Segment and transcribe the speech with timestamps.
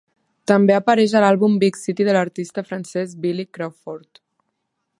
[0.51, 4.23] També apareix a l'àlbum "Big City" de l'artista francès Billy Crawford.